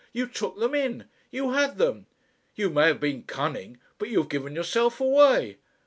[0.13, 2.07] You took them in, you had them.
[2.55, 5.59] You may have been cunning, but you have given yourself away.